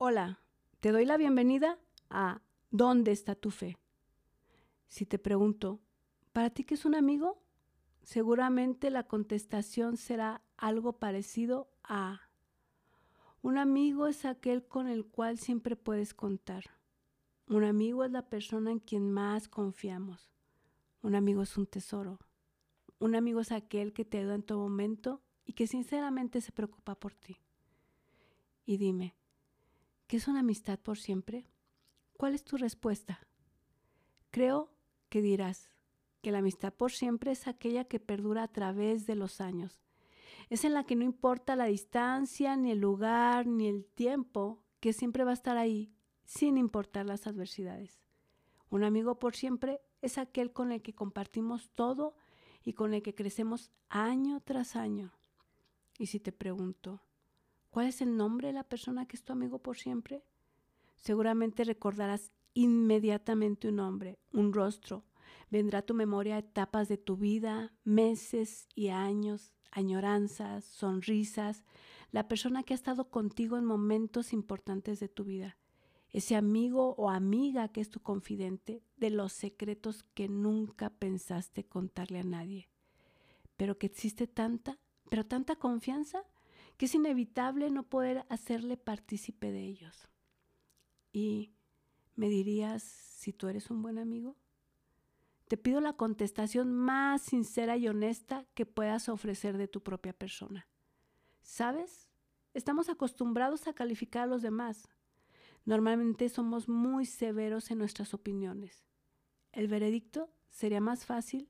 [0.00, 0.38] Hola,
[0.78, 1.76] te doy la bienvenida
[2.08, 3.76] a ¿Dónde está tu fe?
[4.86, 5.80] Si te pregunto,
[6.32, 7.42] ¿para ti qué es un amigo?
[8.04, 12.30] Seguramente la contestación será algo parecido a
[13.42, 16.62] un amigo es aquel con el cual siempre puedes contar.
[17.48, 20.30] Un amigo es la persona en quien más confiamos.
[21.02, 22.20] Un amigo es un tesoro.
[23.00, 26.94] Un amigo es aquel que te ayuda en todo momento y que sinceramente se preocupa
[26.94, 27.38] por ti.
[28.64, 29.16] Y dime,
[30.08, 31.44] ¿Qué es una amistad por siempre?
[32.16, 33.20] ¿Cuál es tu respuesta?
[34.30, 34.72] Creo
[35.10, 35.70] que dirás
[36.22, 39.82] que la amistad por siempre es aquella que perdura a través de los años.
[40.48, 44.94] Es en la que no importa la distancia, ni el lugar, ni el tiempo, que
[44.94, 45.92] siempre va a estar ahí,
[46.24, 48.00] sin importar las adversidades.
[48.70, 52.16] Un amigo por siempre es aquel con el que compartimos todo
[52.64, 55.12] y con el que crecemos año tras año.
[55.98, 57.02] Y si te pregunto,
[57.70, 60.24] ¿Cuál es el nombre de la persona que es tu amigo por siempre?
[60.96, 65.04] Seguramente recordarás inmediatamente un nombre, un rostro.
[65.50, 71.64] Vendrá a tu memoria etapas de tu vida, meses y años, añoranzas, sonrisas,
[72.10, 75.58] la persona que ha estado contigo en momentos importantes de tu vida,
[76.10, 82.20] ese amigo o amiga que es tu confidente de los secretos que nunca pensaste contarle
[82.20, 82.70] a nadie,
[83.56, 84.78] pero que existe tanta,
[85.10, 86.24] pero tanta confianza
[86.78, 90.08] que es inevitable no poder hacerle partícipe de ellos.
[91.12, 91.52] Y
[92.14, 94.36] me dirías si tú eres un buen amigo.
[95.48, 100.68] Te pido la contestación más sincera y honesta que puedas ofrecer de tu propia persona.
[101.42, 102.08] ¿Sabes?
[102.54, 104.88] Estamos acostumbrados a calificar a los demás.
[105.64, 108.86] Normalmente somos muy severos en nuestras opiniones.
[109.50, 111.48] El veredicto sería más fácil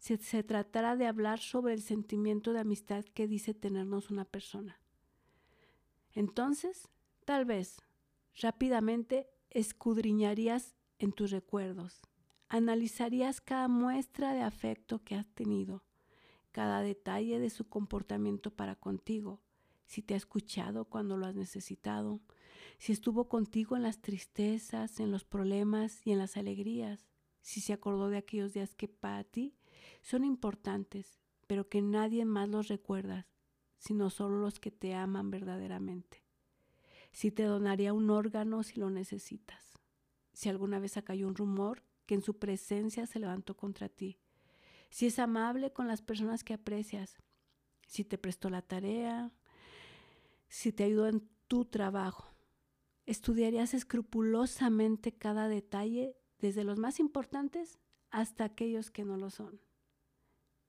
[0.00, 4.80] si se tratara de hablar sobre el sentimiento de amistad que dice tenernos una persona.
[6.14, 6.88] Entonces,
[7.26, 7.76] tal vez,
[8.34, 12.00] rápidamente escudriñarías en tus recuerdos,
[12.48, 15.84] analizarías cada muestra de afecto que has tenido,
[16.50, 19.42] cada detalle de su comportamiento para contigo,
[19.84, 22.20] si te ha escuchado cuando lo has necesitado,
[22.78, 27.06] si estuvo contigo en las tristezas, en los problemas y en las alegrías,
[27.42, 29.54] si se acordó de aquellos días que para ti
[30.02, 33.26] son importantes, pero que nadie más los recuerda,
[33.78, 36.22] sino solo los que te aman verdaderamente.
[37.12, 39.78] Si te donaría un órgano si lo necesitas.
[40.32, 44.18] Si alguna vez cayó un rumor que en su presencia se levantó contra ti.
[44.90, 47.18] Si es amable con las personas que aprecias.
[47.86, 49.32] Si te prestó la tarea.
[50.48, 52.32] Si te ayudó en tu trabajo.
[53.06, 59.60] Estudiarías escrupulosamente cada detalle, desde los más importantes hasta aquellos que no lo son.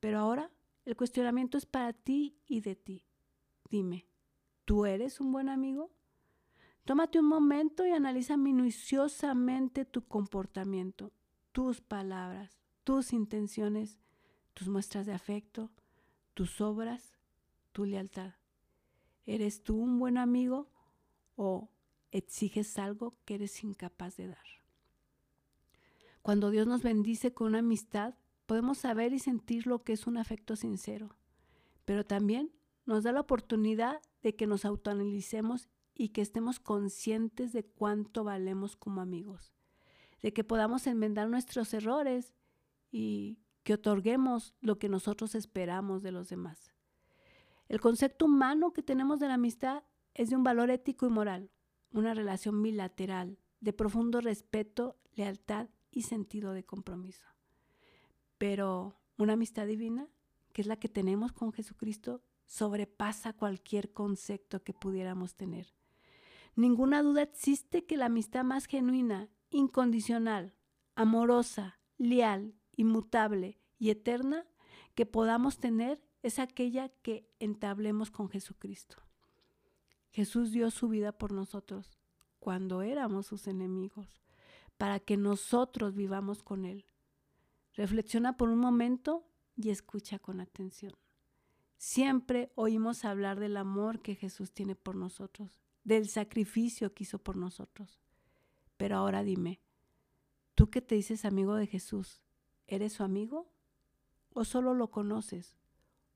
[0.00, 0.50] Pero ahora
[0.84, 3.06] el cuestionamiento es para ti y de ti.
[3.70, 4.06] Dime,
[4.64, 5.90] ¿tú eres un buen amigo?
[6.84, 11.12] Tómate un momento y analiza minuciosamente tu comportamiento,
[11.52, 13.98] tus palabras, tus intenciones,
[14.54, 15.70] tus muestras de afecto,
[16.34, 17.16] tus obras,
[17.70, 18.34] tu lealtad.
[19.24, 20.68] ¿Eres tú un buen amigo
[21.36, 21.70] o
[22.10, 24.61] exiges algo que eres incapaz de dar?
[26.22, 28.14] Cuando Dios nos bendice con una amistad,
[28.46, 31.16] podemos saber y sentir lo que es un afecto sincero,
[31.84, 32.52] pero también
[32.86, 38.76] nos da la oportunidad de que nos autoanalicemos y que estemos conscientes de cuánto valemos
[38.76, 39.52] como amigos,
[40.22, 42.32] de que podamos enmendar nuestros errores
[42.92, 46.72] y que otorguemos lo que nosotros esperamos de los demás.
[47.68, 49.82] El concepto humano que tenemos de la amistad
[50.14, 51.50] es de un valor ético y moral,
[51.90, 57.26] una relación bilateral, de profundo respeto, lealtad y sentido de compromiso.
[58.38, 60.08] Pero una amistad divina,
[60.52, 65.72] que es la que tenemos con Jesucristo, sobrepasa cualquier concepto que pudiéramos tener.
[66.56, 70.54] Ninguna duda existe que la amistad más genuina, incondicional,
[70.94, 74.46] amorosa, leal, inmutable y eterna
[74.94, 78.96] que podamos tener es aquella que entablemos con Jesucristo.
[80.10, 81.98] Jesús dio su vida por nosotros
[82.38, 84.20] cuando éramos sus enemigos,
[84.82, 86.84] para que nosotros vivamos con Él.
[87.74, 89.24] Reflexiona por un momento
[89.54, 90.92] y escucha con atención.
[91.76, 97.36] Siempre oímos hablar del amor que Jesús tiene por nosotros, del sacrificio que hizo por
[97.36, 98.00] nosotros.
[98.76, 99.60] Pero ahora dime,
[100.56, 102.20] tú que te dices amigo de Jesús,
[102.66, 103.52] ¿eres su amigo?
[104.30, 105.60] ¿O solo lo conoces?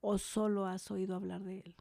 [0.00, 1.74] ¿O solo has oído hablar de él?